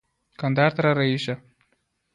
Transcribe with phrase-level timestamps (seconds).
[0.39, 1.35] کندهار ته را رهي شه.